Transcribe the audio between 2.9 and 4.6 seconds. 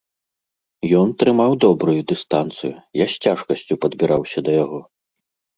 я з цяжкасцю падбіраўся